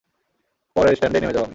পরের 0.75 0.95
স্ট্যান্ডেই 0.95 1.21
নেমে 1.21 1.33
যাব 1.33 1.43
আমি! 1.43 1.49